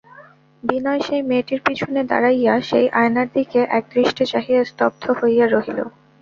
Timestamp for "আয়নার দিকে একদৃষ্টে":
2.99-4.23